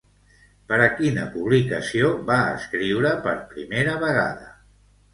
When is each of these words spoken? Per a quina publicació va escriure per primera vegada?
Per 0.71 0.79
a 0.85 0.87
quina 1.01 1.25
publicació 1.35 2.11
va 2.31 2.39
escriure 2.57 3.15
per 3.29 3.39
primera 3.55 3.99
vegada? 4.09 4.55